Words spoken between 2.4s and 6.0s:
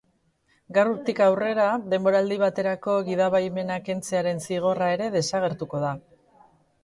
baterako gidabaimena kentzearen zigorra ere desagertuko da.